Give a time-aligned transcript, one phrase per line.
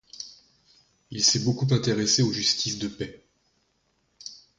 [1.11, 3.23] Il s'est beaucoup intéressé aux justices de paix.